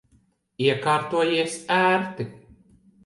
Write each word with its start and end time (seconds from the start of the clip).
Iekārtojies 0.67 1.59
ērti? 1.77 2.27